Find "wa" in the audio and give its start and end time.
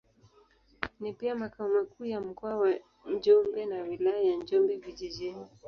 2.57-2.73